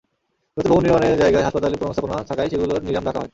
নতুন 0.57 0.69
ভবন 0.69 0.83
নির্মাণের 0.83 1.19
জায়গায় 1.21 1.45
হাসপাতালের 1.45 1.77
পুরোনো 1.79 1.93
স্থাপনা 1.95 2.27
থাকায় 2.29 2.49
সেগুলোর 2.51 2.85
নিলাম 2.87 3.03
ডাকা 3.07 3.19
হয়। 3.19 3.29